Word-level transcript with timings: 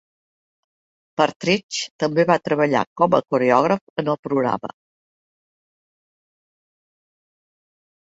Partridge 1.21 1.91
també 2.05 2.25
va 2.31 2.39
treballar 2.49 2.83
com 3.03 3.17
a 3.19 3.21
coreògraf 3.35 4.03
en 4.03 4.11
el 4.17 4.21
programa. 4.31 4.75